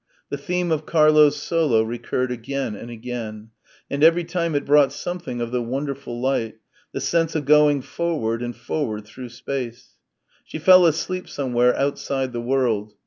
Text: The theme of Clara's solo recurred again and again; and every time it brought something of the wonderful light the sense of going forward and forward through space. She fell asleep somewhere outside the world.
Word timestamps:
The 0.29 0.37
theme 0.39 0.71
of 0.71 0.87
Clara's 0.87 1.35
solo 1.35 1.83
recurred 1.83 2.31
again 2.31 2.73
and 2.75 2.89
again; 2.89 3.51
and 3.87 4.03
every 4.03 4.23
time 4.23 4.55
it 4.55 4.65
brought 4.65 4.91
something 4.91 5.39
of 5.39 5.51
the 5.51 5.61
wonderful 5.61 6.19
light 6.19 6.55
the 6.91 6.99
sense 6.99 7.35
of 7.35 7.45
going 7.45 7.83
forward 7.83 8.41
and 8.41 8.55
forward 8.55 9.05
through 9.05 9.29
space. 9.29 9.97
She 10.43 10.57
fell 10.57 10.87
asleep 10.87 11.29
somewhere 11.29 11.75
outside 11.77 12.33
the 12.33 12.41
world. 12.41 12.93